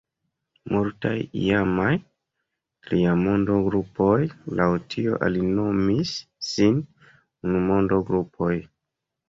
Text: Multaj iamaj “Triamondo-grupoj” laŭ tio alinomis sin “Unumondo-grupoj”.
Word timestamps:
Multaj 0.75 1.11
iamaj 1.41 1.91
“Triamondo-grupoj” 2.87 4.17
laŭ 4.61 4.69
tio 4.95 5.21
alinomis 5.29 6.17
sin 6.51 6.83
“Unumondo-grupoj”. 7.15 8.55